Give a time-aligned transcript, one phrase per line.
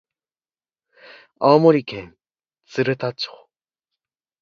[1.39, 2.17] 青森県
[2.65, 3.29] 鶴田町